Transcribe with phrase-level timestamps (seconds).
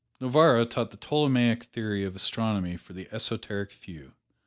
[0.19, 4.13] Novarra taught the Ptolemaic theory of astronomy for the esoteric few.